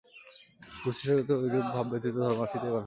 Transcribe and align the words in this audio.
গুরুশিষ্যের 0.81 1.17
ভিতর 1.19 1.37
ঐরূপ 1.37 1.65
ভাব 1.73 1.85
ব্যতীত 1.91 2.13
ধর্ম 2.17 2.39
আসিতেই 2.45 2.61
পারে 2.61 2.67
না। 2.67 2.79